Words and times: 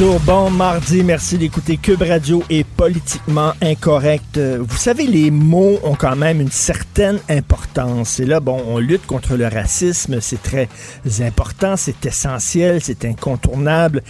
Bonjour, 0.00 0.20
bon 0.20 0.50
mardi, 0.50 1.02
merci 1.02 1.38
d'écouter 1.38 1.76
Cube 1.76 2.02
Radio 2.02 2.44
est 2.48 2.62
politiquement 2.62 3.52
incorrect. 3.60 4.38
Euh, 4.38 4.58
Vous 4.60 4.76
savez, 4.76 5.08
les 5.08 5.32
mots 5.32 5.80
ont 5.82 5.96
quand 5.96 6.14
même 6.14 6.40
une 6.40 6.52
certaine 6.52 7.18
importance. 7.28 8.20
Et 8.20 8.24
là, 8.24 8.38
bon, 8.38 8.62
on 8.68 8.78
lutte 8.78 9.06
contre 9.06 9.34
le 9.34 9.48
racisme, 9.48 10.20
c'est 10.20 10.40
très 10.40 10.68
important, 11.20 11.76
c'est 11.76 12.06
essentiel, 12.06 12.80
c'est 12.80 13.04
incontournable, 13.06 14.04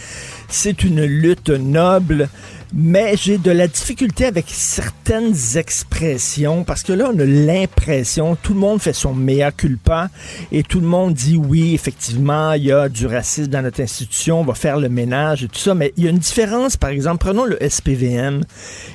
c'est 0.50 0.84
une 0.84 1.06
lutte 1.06 1.48
noble. 1.48 2.28
Mais 2.74 3.16
j'ai 3.16 3.38
de 3.38 3.50
la 3.50 3.66
difficulté 3.66 4.26
avec 4.26 4.44
certaines 4.48 5.34
expressions 5.56 6.64
parce 6.64 6.82
que 6.82 6.92
là, 6.92 7.10
on 7.12 7.18
a 7.18 7.24
l'impression, 7.24 8.36
tout 8.36 8.52
le 8.52 8.60
monde 8.60 8.80
fait 8.80 8.92
son 8.92 9.14
mea 9.14 9.52
culpa 9.52 10.10
et 10.52 10.62
tout 10.62 10.80
le 10.80 10.86
monde 10.86 11.14
dit 11.14 11.38
oui, 11.38 11.72
effectivement, 11.72 12.52
il 12.52 12.64
y 12.64 12.72
a 12.72 12.90
du 12.90 13.06
racisme 13.06 13.50
dans 13.50 13.62
notre 13.62 13.80
institution, 13.80 14.40
on 14.40 14.44
va 14.44 14.52
faire 14.52 14.78
le 14.78 14.90
ménage 14.90 15.44
et 15.44 15.48
tout 15.48 15.58
ça. 15.58 15.74
Mais 15.74 15.94
il 15.96 16.04
y 16.04 16.06
a 16.08 16.10
une 16.10 16.18
différence, 16.18 16.76
par 16.76 16.90
exemple, 16.90 17.24
prenons 17.24 17.46
le 17.46 17.58
SPVM 17.66 18.42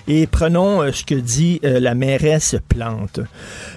et 0.08 0.28
prenons 0.28 0.84
euh, 0.84 0.92
ce 0.92 1.03
que 1.03 1.16
dit 1.16 1.59
euh, 1.64 1.80
la 1.80 1.95
mairesse 1.95 2.56
Plante. 2.69 3.22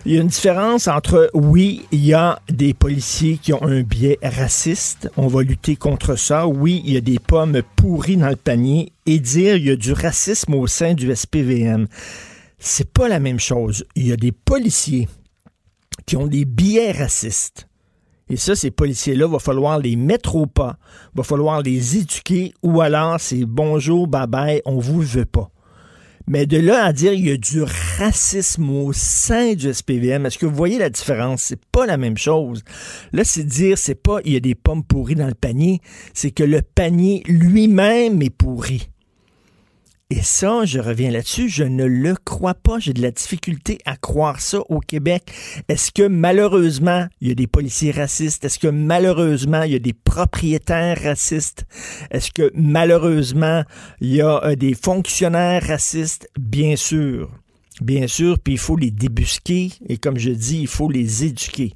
Il 0.05 0.13
y 0.13 0.19
a 0.19 0.20
une 0.20 0.29
différence 0.29 0.89
entre 0.89 1.31
oui, 1.33 1.87
il 1.91 2.05
y 2.05 2.13
a 2.13 2.41
des 2.51 2.75
policiers 2.75 3.39
qui 3.39 3.55
ont 3.55 3.63
un 3.63 3.81
biais 3.81 4.19
raciste, 4.23 5.11
on 5.17 5.27
va 5.27 5.42
lutter 5.42 5.77
contre 5.77 6.17
ça. 6.17 6.47
Oui, 6.47 6.83
il 6.85 6.92
y 6.92 6.97
a 6.98 7.01
des 7.01 7.19
pommes 7.19 7.63
pourries 7.77 8.19
dans 8.19 8.29
le 8.29 8.37
panier 8.37 8.92
et 9.07 9.21
dire 9.21 9.57
il 9.57 9.65
y 9.65 9.71
a 9.71 9.77
du 9.77 9.93
racisme 9.93 10.55
au 10.55 10.67
sein 10.67 10.95
du 10.95 11.15
SPVM. 11.15 11.87
C'est 12.59 12.93
pas 12.93 13.09
la 13.09 13.21
même 13.21 13.41
chose. 13.41 13.85
Il 13.95 14.07
y 14.07 14.13
a 14.13 14.17
des 14.17 14.33
policiers 14.33 15.09
qui 16.07 16.17
ont 16.17 16.27
des 16.27 16.45
biais 16.45 16.93
racistes. 16.93 17.69
Et 18.29 18.37
ça, 18.37 18.57
ces 18.57 18.73
policiers-là, 18.73 19.29
va 19.29 19.39
falloir 19.39 19.79
les 19.79 19.95
mettre 19.95 20.35
au 20.35 20.47
pas, 20.47 20.79
va 21.15 21.23
falloir 21.23 21.63
les 21.63 21.98
éduquer, 21.98 22.55
ou 22.63 22.81
alors 22.81 23.21
c'est 23.21 23.45
bonjour, 23.45 24.09
bye 24.09 24.27
bye, 24.27 24.63
on 24.65 24.79
vous 24.81 25.01
veut 25.01 25.25
pas. 25.25 25.48
Mais 26.29 26.45
de 26.45 26.59
là 26.59 26.87
à 26.87 26.93
dire 26.93 27.13
qu'il 27.13 27.29
y 27.29 27.31
a 27.31 27.37
du 27.37 27.63
racisme 27.63 28.69
au 28.69 28.93
sein 28.93 29.55
du 29.55 29.73
SPVM, 29.73 30.27
est-ce 30.27 30.39
que 30.39 30.47
vous 30.47 30.57
voyez 30.57 30.77
la 30.77 30.91
différence? 30.91 31.43
C'est 31.43 31.65
pas 31.67 31.87
la 31.87 31.97
même 31.97 32.17
chose. 32.17 32.65
Là, 33.13 33.23
c'est 33.23 33.45
dire, 33.45 33.79
c'est 33.79 33.95
pas 33.95 34.19
il 34.25 34.33
y 34.33 34.37
a 34.37 34.41
des 34.41 34.57
pommes 34.57 34.83
pourries 34.83 35.15
dans 35.15 35.29
le 35.29 35.35
panier, 35.35 35.81
c'est 36.13 36.33
que 36.33 36.43
le 36.43 36.63
panier 36.63 37.23
lui-même 37.29 38.20
est 38.23 38.31
pourri. 38.31 38.89
Et 40.09 40.23
ça, 40.23 40.65
je 40.65 40.79
reviens 40.79 41.11
là-dessus, 41.11 41.49
je 41.49 41.65
ne 41.65 41.85
le 41.85 42.15
crois 42.15 42.55
pas. 42.55 42.79
J'ai 42.79 42.93
de 42.93 43.03
la 43.03 43.11
difficulté 43.11 43.79
à 43.87 43.97
croire 43.97 44.41
ça 44.41 44.61
au 44.69 44.79
Québec. 44.79 45.33
Est-ce 45.67 45.91
que 45.91 46.07
malheureusement, 46.07 47.09
il 47.21 47.27
y 47.27 47.31
a 47.33 47.35
des 47.35 47.48
policiers 47.48 47.91
racistes? 47.91 48.45
Est-ce 48.45 48.61
que 48.61 48.69
malheureusement, 48.69 49.65
il 49.65 49.73
y 49.73 49.75
a 49.75 49.81
des 49.81 49.95
propriétaires 49.95 51.03
racistes? 51.03 51.67
Est-ce 52.13 52.31
que 52.31 52.53
malheureusement, 52.55 53.65
il 54.01 54.15
y 54.15 54.21
a 54.21 54.45
euh, 54.45 54.55
des 54.55 54.75
fonctionnaires 54.75 55.67
racistes? 55.67 56.29
Bien 56.39 56.77
sûr. 56.77 57.29
Bien 57.81 58.07
sûr, 58.07 58.39
puis 58.39 58.55
il 58.55 58.61
faut 58.61 58.77
les 58.77 58.92
débusquer 58.92 59.73
et 59.89 59.97
comme 59.98 60.19
je 60.19 60.30
dis, 60.30 60.61
il 60.61 60.69
faut 60.69 60.89
les 60.89 61.25
éduquer. 61.25 61.75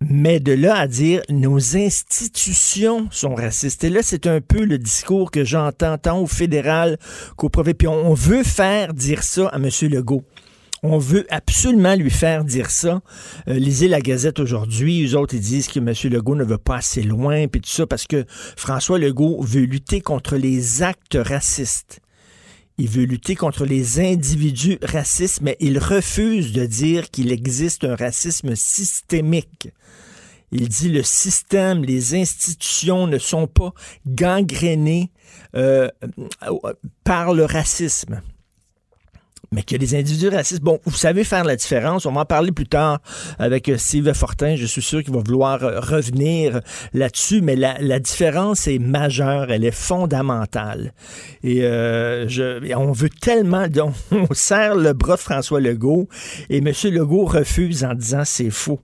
Mais 0.00 0.38
de 0.38 0.52
là 0.52 0.76
à 0.76 0.86
dire 0.86 1.22
nos 1.28 1.76
institutions 1.76 3.08
sont 3.10 3.34
racistes. 3.34 3.82
Et 3.84 3.90
là, 3.90 4.00
c'est 4.02 4.26
un 4.26 4.40
peu 4.40 4.64
le 4.64 4.78
discours 4.78 5.30
que 5.30 5.44
j'entends 5.44 5.98
tant 5.98 6.20
au 6.20 6.26
fédéral 6.26 6.98
qu'au 7.36 7.48
provincial. 7.48 7.76
Puis 7.76 7.88
on, 7.88 8.14
veut 8.14 8.44
faire 8.44 8.94
dire 8.94 9.22
ça 9.22 9.48
à 9.48 9.56
M. 9.56 9.68
Legault. 9.82 10.24
On 10.84 10.98
veut 10.98 11.26
absolument 11.30 11.96
lui 11.96 12.10
faire 12.10 12.44
dire 12.44 12.70
ça. 12.70 13.00
Euh, 13.48 13.54
lisez 13.54 13.88
la 13.88 14.00
Gazette 14.00 14.38
aujourd'hui. 14.38 15.04
Eux 15.04 15.18
autres, 15.18 15.34
ils 15.34 15.40
disent 15.40 15.66
que 15.66 15.80
M. 15.80 15.92
Legault 16.12 16.36
ne 16.36 16.44
va 16.44 16.58
pas 16.58 16.76
assez 16.76 17.02
loin, 17.02 17.48
puis 17.48 17.60
tout 17.60 17.70
ça, 17.70 17.84
parce 17.84 18.06
que 18.06 18.24
François 18.28 19.00
Legault 19.00 19.42
veut 19.42 19.62
lutter 19.62 20.00
contre 20.00 20.36
les 20.36 20.84
actes 20.84 21.18
racistes. 21.20 22.00
Il 22.78 22.88
veut 22.88 23.04
lutter 23.04 23.34
contre 23.34 23.64
les 23.64 23.98
individus 23.98 24.78
racistes, 24.82 25.40
mais 25.42 25.56
il 25.58 25.78
refuse 25.78 26.52
de 26.52 26.64
dire 26.64 27.10
qu'il 27.10 27.32
existe 27.32 27.82
un 27.84 27.96
racisme 27.96 28.54
systémique. 28.54 29.70
Il 30.52 30.68
dit 30.68 30.88
le 30.88 31.02
système, 31.02 31.84
les 31.84 32.14
institutions 32.14 33.06
ne 33.06 33.18
sont 33.18 33.48
pas 33.48 33.74
gangrénées 34.06 35.10
euh, 35.56 35.90
par 37.04 37.34
le 37.34 37.44
racisme. 37.44 38.22
Mais 39.50 39.62
qu'il 39.62 39.80
y 39.80 39.84
a 39.84 39.86
des 39.86 39.94
individus 39.94 40.28
racistes. 40.28 40.62
Bon, 40.62 40.78
vous 40.84 40.96
savez 40.96 41.24
faire 41.24 41.44
la 41.44 41.56
différence. 41.56 42.04
On 42.04 42.12
va 42.12 42.20
en 42.20 42.24
parler 42.26 42.52
plus 42.52 42.66
tard 42.66 43.00
avec 43.38 43.68
euh, 43.68 43.78
Steve 43.78 44.12
Fortin. 44.12 44.56
Je 44.56 44.66
suis 44.66 44.82
sûr 44.82 45.02
qu'il 45.02 45.14
va 45.14 45.20
vouloir 45.20 45.64
euh, 45.64 45.80
revenir 45.80 46.60
là-dessus. 46.92 47.40
Mais 47.40 47.56
la, 47.56 47.98
différence 47.98 48.66
est 48.66 48.78
majeure. 48.78 49.50
Elle 49.50 49.64
est 49.64 49.70
fondamentale. 49.70 50.92
Et 51.42 51.64
euh, 51.64 52.28
je, 52.28 52.74
on 52.74 52.92
veut 52.92 53.10
tellement... 53.10 53.66
On, 53.78 53.92
on 54.10 54.34
serre 54.34 54.74
le 54.74 54.92
bras 54.92 55.14
de 55.14 55.20
François 55.20 55.60
Legault 55.60 56.08
et 56.50 56.58
M. 56.58 56.72
Legault 56.84 57.24
refuse 57.24 57.84
en 57.84 57.94
disant 57.94 58.22
c'est 58.24 58.50
faux. 58.50 58.80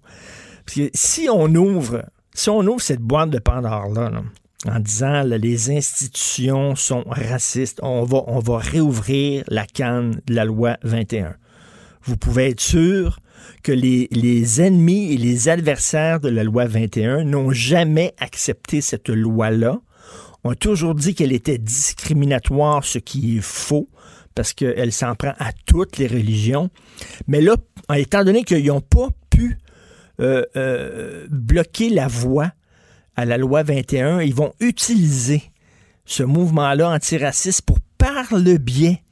Parce 0.64 0.76
que 0.76 0.90
si 0.94 1.28
on 1.28 1.52
ouvre, 1.54 2.04
si 2.32 2.48
on 2.50 2.60
ouvre 2.60 2.80
cette 2.80 3.00
boîte 3.00 3.30
de 3.30 3.38
Pandore-là, 3.38 4.10
là, 4.10 4.22
en 4.66 4.80
disant 4.80 5.22
là, 5.22 5.38
les 5.38 5.70
institutions 5.70 6.74
sont 6.74 7.04
racistes, 7.06 7.80
on 7.82 8.04
va, 8.04 8.22
on 8.26 8.38
va 8.38 8.58
réouvrir 8.58 9.44
la 9.48 9.66
canne 9.66 10.20
de 10.26 10.34
la 10.34 10.44
loi 10.44 10.76
21. 10.82 11.36
Vous 12.02 12.16
pouvez 12.16 12.50
être 12.50 12.60
sûr 12.60 13.20
que 13.62 13.72
les, 13.72 14.08
les 14.10 14.62
ennemis 14.62 15.12
et 15.12 15.16
les 15.16 15.48
adversaires 15.48 16.20
de 16.20 16.28
la 16.28 16.44
loi 16.44 16.66
21 16.66 17.24
n'ont 17.24 17.50
jamais 17.50 18.14
accepté 18.18 18.80
cette 18.80 19.08
loi-là. 19.08 19.80
On 20.44 20.50
a 20.50 20.54
toujours 20.54 20.94
dit 20.94 21.14
qu'elle 21.14 21.32
était 21.32 21.58
discriminatoire, 21.58 22.84
ce 22.84 22.98
qui 22.98 23.38
est 23.38 23.42
faux, 23.42 23.88
parce 24.34 24.52
qu'elle 24.52 24.92
s'en 24.92 25.14
prend 25.14 25.32
à 25.38 25.52
toutes 25.66 25.98
les 25.98 26.06
religions. 26.06 26.70
Mais 27.28 27.40
là, 27.40 27.56
étant 27.96 28.24
donné 28.24 28.44
qu'ils 28.44 28.66
n'ont 28.66 28.80
pas 28.80 29.08
pu 29.30 29.58
euh, 30.20 30.44
euh, 30.56 31.26
bloquer 31.30 31.90
la 31.90 32.08
voie 32.08 32.50
à 33.16 33.24
la 33.24 33.38
loi 33.38 33.62
21, 33.62 34.20
ils 34.20 34.34
vont 34.34 34.52
utiliser 34.60 35.42
ce 36.04 36.22
mouvement-là 36.22 36.90
antiraciste 36.90 37.62
pour, 37.62 37.78
par 37.98 38.34
le 38.34 38.58
biais, 38.58 39.02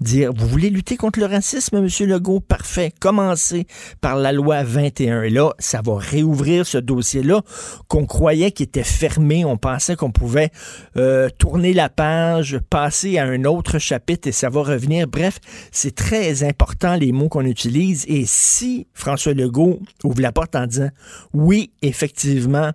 dire 0.00 0.32
Vous 0.34 0.46
voulez 0.46 0.70
lutter 0.70 0.96
contre 0.96 1.20
le 1.20 1.26
racisme, 1.26 1.76
M. 1.76 2.08
Legault? 2.08 2.40
Parfait. 2.40 2.92
Commencez 3.00 3.66
par 4.00 4.16
la 4.16 4.32
loi 4.32 4.62
21. 4.62 5.22
Et 5.22 5.30
là, 5.30 5.52
ça 5.58 5.80
va 5.82 5.96
réouvrir 5.98 6.66
ce 6.66 6.78
dossier-là 6.78 7.42
qu'on 7.88 8.06
croyait 8.06 8.50
qu'il 8.50 8.64
était 8.64 8.82
fermé. 8.82 9.44
On 9.44 9.56
pensait 9.56 9.96
qu'on 9.96 10.10
pouvait 10.10 10.50
euh, 10.96 11.28
tourner 11.38 11.72
la 11.72 11.88
page, 11.88 12.58
passer 12.70 13.18
à 13.18 13.24
un 13.24 13.44
autre 13.44 13.78
chapitre 13.78 14.28
et 14.28 14.32
ça 14.32 14.48
va 14.48 14.62
revenir. 14.62 15.06
Bref, 15.06 15.38
c'est 15.70 15.94
très 15.94 16.42
important 16.44 16.96
les 16.96 17.12
mots 17.12 17.28
qu'on 17.28 17.44
utilise. 17.44 18.04
Et 18.08 18.24
si 18.26 18.86
François 18.94 19.34
Legault 19.34 19.80
ouvre 20.04 20.20
la 20.20 20.32
porte 20.32 20.56
en 20.56 20.66
disant 20.66 20.90
Oui, 21.32 21.72
effectivement, 21.82 22.72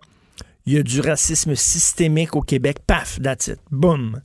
il 0.65 0.73
y 0.73 0.77
a 0.77 0.83
du 0.83 1.01
racisme 1.01 1.55
systémique 1.55 2.35
au 2.35 2.41
Québec. 2.41 2.77
Paf, 2.85 3.19
that's 3.21 3.47
it. 3.47 3.59
Boum. 3.71 4.21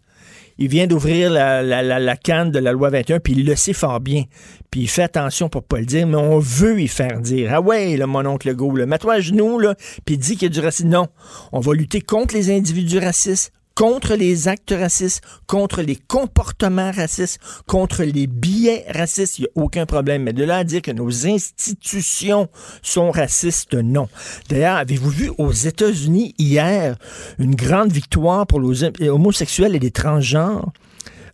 Il 0.58 0.68
vient 0.68 0.86
d'ouvrir 0.86 1.30
la, 1.30 2.16
canne 2.16 2.50
de 2.50 2.58
la 2.58 2.72
loi 2.72 2.90
21, 2.90 3.20
puis 3.20 3.32
il 3.32 3.46
le 3.46 3.56
sait 3.56 3.72
fort 3.72 3.98
bien. 3.98 4.24
Puis 4.70 4.82
il 4.82 4.88
fait 4.88 5.04
attention 5.04 5.48
pour 5.48 5.62
pas 5.62 5.78
le 5.78 5.86
dire, 5.86 6.06
mais 6.06 6.16
on 6.16 6.38
veut 6.38 6.78
y 6.80 6.86
faire 6.86 7.20
dire. 7.20 7.50
Ah 7.54 7.62
ouais, 7.62 7.96
là, 7.96 8.06
mon 8.06 8.26
oncle 8.26 8.48
Legault, 8.48 8.72
mets-toi 8.72 9.14
à 9.14 9.20
genoux, 9.20 9.58
là, 9.58 9.74
puis 10.04 10.18
dis 10.18 10.34
qu'il 10.34 10.42
y 10.42 10.46
a 10.46 10.48
du 10.50 10.60
racisme. 10.60 10.88
Non, 10.88 11.08
on 11.52 11.60
va 11.60 11.72
lutter 11.72 12.02
contre 12.02 12.34
les 12.34 12.50
individus 12.50 12.98
racistes, 12.98 13.52
contre 13.80 14.14
les 14.14 14.46
actes 14.46 14.74
racistes, 14.78 15.22
contre 15.46 15.80
les 15.80 15.96
comportements 15.96 16.90
racistes, 16.90 17.40
contre 17.66 18.04
les 18.04 18.26
billets 18.26 18.84
racistes, 18.90 19.38
il 19.38 19.42
n'y 19.44 19.46
a 19.46 19.64
aucun 19.64 19.86
problème. 19.86 20.24
Mais 20.24 20.34
de 20.34 20.44
là 20.44 20.58
à 20.58 20.64
dire 20.64 20.82
que 20.82 20.90
nos 20.90 21.26
institutions 21.26 22.50
sont 22.82 23.10
racistes, 23.10 23.72
non. 23.72 24.10
D'ailleurs, 24.50 24.76
avez-vous 24.76 25.08
vu 25.08 25.30
aux 25.38 25.52
États-Unis 25.52 26.34
hier 26.36 26.98
une 27.38 27.54
grande 27.54 27.90
victoire 27.90 28.46
pour 28.46 28.60
les 28.60 29.08
homosexuels 29.08 29.74
et 29.74 29.78
les 29.78 29.90
transgenres? 29.90 30.74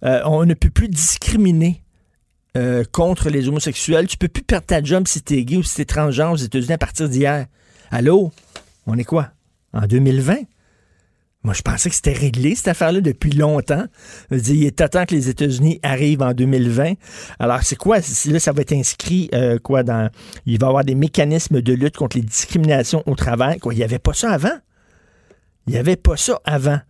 Euh, 0.05 0.21
on 0.25 0.47
ne 0.47 0.55
peut 0.55 0.71
plus 0.71 0.89
discriminer 0.89 1.83
euh, 2.57 2.85
contre 2.93 3.29
les 3.29 3.49
homosexuels. 3.49 4.07
Tu 4.07 4.19
peux 4.19 4.29
plus 4.29 4.45
perdre 4.45 4.67
ta 4.67 4.81
job 4.81 5.09
si 5.09 5.21
t'es 5.21 5.45
gay 5.45 5.57
ou 5.57 5.65
si 5.65 5.75
t'es 5.75 5.85
transgenre 5.85 6.35
aux 6.35 6.37
États-Unis 6.37 6.75
à 6.75 6.79
partir 6.79 7.09
d'hier. 7.09 7.47
Allô? 7.91 8.31
On 8.87 8.97
est 8.97 9.05
quoi? 9.05 9.33
En 9.73 9.89
2020? 9.89 10.37
Moi, 11.47 11.55
je 11.55 11.63
pensais 11.63 11.89
que 11.89 11.95
c'était 11.95 12.13
réglé, 12.13 12.57
cette 12.57 12.67
affaire-là, 12.67 13.01
depuis 13.01 13.31
longtemps. 13.31 13.85
Je 14.33 14.53
il 14.53 14.67
est 14.67 14.73
temps 14.73 15.07
que 15.07 15.15
les 15.15 15.29
États-Unis 15.29 15.79
arrivent 15.85 16.23
en 16.23 16.33
2020. 16.33 16.95
Alors, 17.39 17.63
c'est 17.63 17.77
quoi? 17.77 17.99
Là, 17.99 18.41
ça 18.41 18.51
va 18.51 18.63
être 18.63 18.73
inscrit, 18.73 19.31
euh, 19.33 19.57
quoi, 19.61 19.85
dans... 19.85 20.11
Il 20.45 20.59
va 20.59 20.67
y 20.67 20.69
avoir 20.69 20.85
des 20.85 20.97
mécanismes 20.97 21.63
de 21.63 21.73
lutte 21.73 21.97
contre 21.97 22.17
les 22.17 22.25
discriminations 22.25 23.05
au 23.07 23.15
travail. 23.15 23.61
Quoi, 23.61 23.75
il 23.75 23.77
n'y 23.77 23.85
avait 23.85 24.01
pas 24.01 24.13
ça 24.13 24.33
avant. 24.33 24.59
Il 25.69 25.75
n'y 25.75 25.79
avait 25.79 25.95
pas 25.95 26.17
ça 26.17 26.41
avant. 26.45 26.81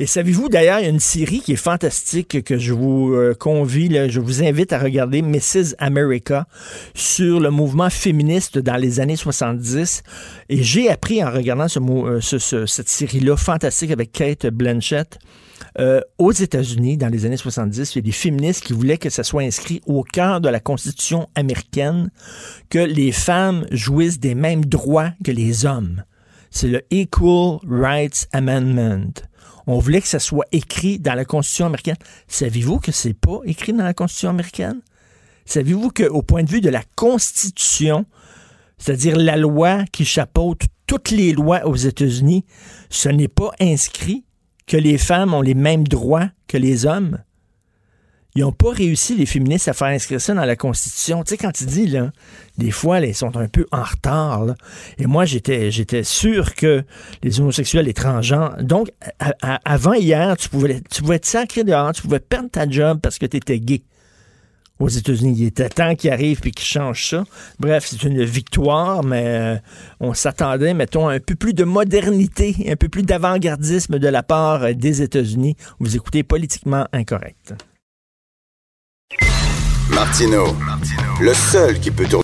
Et 0.00 0.06
savez-vous, 0.06 0.48
d'ailleurs, 0.48 0.78
il 0.78 0.84
y 0.84 0.86
a 0.86 0.90
une 0.90 0.98
série 0.98 1.40
qui 1.40 1.52
est 1.52 1.56
fantastique 1.56 2.42
que 2.42 2.56
je 2.56 2.72
vous 2.72 3.12
euh, 3.12 3.34
convie, 3.34 3.94
je 4.08 4.18
vous 4.18 4.42
invite 4.42 4.72
à 4.72 4.78
regarder 4.78 5.20
Mrs. 5.20 5.74
America 5.78 6.46
sur 6.94 7.38
le 7.38 7.50
mouvement 7.50 7.90
féministe 7.90 8.58
dans 8.58 8.76
les 8.76 8.98
années 9.00 9.16
70. 9.16 10.02
Et 10.48 10.62
j'ai 10.62 10.88
appris 10.88 11.22
en 11.22 11.30
regardant 11.30 11.66
euh, 11.66 12.20
cette 12.22 12.88
série-là 12.88 13.36
fantastique 13.36 13.90
avec 13.90 14.12
Kate 14.12 14.46
Blanchett. 14.46 15.18
Euh, 15.78 16.00
aux 16.16 16.32
États-Unis, 16.32 16.96
dans 16.96 17.08
les 17.08 17.26
années 17.26 17.36
70, 17.36 17.94
il 17.94 17.98
y 17.98 18.00
a 18.00 18.02
des 18.02 18.10
féministes 18.10 18.64
qui 18.64 18.72
voulaient 18.72 18.96
que 18.96 19.10
ça 19.10 19.22
soit 19.22 19.42
inscrit 19.42 19.82
au 19.84 20.02
cœur 20.02 20.40
de 20.40 20.48
la 20.48 20.60
Constitution 20.60 21.28
américaine 21.34 22.10
que 22.70 22.78
les 22.78 23.12
femmes 23.12 23.66
jouissent 23.70 24.18
des 24.18 24.34
mêmes 24.34 24.64
droits 24.64 25.10
que 25.22 25.30
les 25.30 25.66
hommes. 25.66 26.04
C'est 26.50 26.68
le 26.68 26.80
Equal 26.90 27.58
Rights 27.68 28.28
Amendment. 28.32 29.29
On 29.72 29.78
voulait 29.78 30.00
que 30.00 30.08
ça 30.08 30.18
soit 30.18 30.46
écrit 30.50 30.98
dans 30.98 31.14
la 31.14 31.24
Constitution 31.24 31.66
américaine. 31.66 31.96
Savez-vous 32.26 32.80
que 32.80 32.90
c'est 32.90 33.14
pas 33.14 33.38
écrit 33.44 33.72
dans 33.72 33.84
la 33.84 33.94
Constitution 33.94 34.30
américaine? 34.30 34.80
Savez-vous 35.44 35.90
qu'au 35.90 36.22
point 36.22 36.42
de 36.42 36.50
vue 36.50 36.60
de 36.60 36.70
la 36.70 36.82
Constitution, 36.96 38.04
c'est-à-dire 38.78 39.16
la 39.16 39.36
loi 39.36 39.84
qui 39.92 40.04
chapeaute 40.04 40.62
toutes 40.88 41.12
les 41.12 41.32
lois 41.32 41.64
aux 41.66 41.76
États-Unis, 41.76 42.44
ce 42.88 43.10
n'est 43.10 43.28
pas 43.28 43.52
inscrit 43.60 44.24
que 44.66 44.76
les 44.76 44.98
femmes 44.98 45.34
ont 45.34 45.40
les 45.40 45.54
mêmes 45.54 45.86
droits 45.86 46.30
que 46.48 46.56
les 46.56 46.84
hommes? 46.84 47.18
Ils 48.36 48.42
n'ont 48.42 48.52
pas 48.52 48.70
réussi, 48.70 49.16
les 49.16 49.26
féministes, 49.26 49.68
à 49.68 49.72
faire 49.72 49.88
inscrire 49.88 50.20
ça 50.20 50.34
dans 50.34 50.44
la 50.44 50.56
Constitution. 50.56 51.24
Tu 51.24 51.30
sais, 51.30 51.36
quand 51.36 51.50
tu 51.50 51.64
dis, 51.64 51.86
là, 51.86 52.12
des 52.58 52.70
fois, 52.70 53.00
ils 53.00 53.14
sont 53.14 53.36
un 53.36 53.48
peu 53.48 53.66
en 53.72 53.82
retard. 53.82 54.46
Et 54.98 55.06
moi, 55.06 55.24
j'étais, 55.24 55.70
sûr 56.04 56.54
que 56.54 56.84
les 57.22 57.40
homosexuels 57.40 57.88
étrangers. 57.88 58.48
Donc, 58.60 58.90
avant 59.42 59.94
hier, 59.94 60.36
tu 60.36 60.48
pouvais, 60.48 60.80
tu 60.90 61.02
pouvais 61.02 61.20
sacré 61.22 61.64
dehors, 61.64 61.92
tu 61.92 62.02
pouvais 62.02 62.20
perdre 62.20 62.50
ta 62.50 62.68
job 62.68 63.00
parce 63.02 63.18
que 63.18 63.26
tu 63.26 63.36
étais 63.36 63.58
gay. 63.58 63.82
Aux 64.78 64.88
États-Unis, 64.88 65.34
il 65.36 65.46
était 65.46 65.68
temps 65.68 65.94
qu'ils 65.94 66.10
arrivent 66.10 66.40
puis 66.40 66.52
qu'ils 66.52 66.66
changent 66.66 67.10
ça. 67.10 67.24
Bref, 67.58 67.84
c'est 67.86 68.02
une 68.02 68.24
victoire, 68.24 69.04
mais 69.04 69.24
euh, 69.26 69.56
on 70.00 70.14
s'attendait, 70.14 70.72
mettons, 70.72 71.08
un 71.08 71.20
peu 71.20 71.34
plus 71.34 71.52
de 71.52 71.64
modernité, 71.64 72.56
un 72.66 72.76
peu 72.76 72.88
plus 72.88 73.02
d'avant-gardisme 73.02 73.98
de 73.98 74.08
la 74.08 74.22
part 74.22 74.62
euh, 74.62 74.72
des 74.72 75.02
États-Unis. 75.02 75.54
Vous 75.80 75.96
écoutez 75.96 76.22
politiquement 76.22 76.86
incorrect. 76.94 77.54
Martino, 80.00 80.56
le 81.20 81.34
seul 81.34 81.78
qui 81.78 81.90
peut 81.90 82.06
tourner 82.06 82.18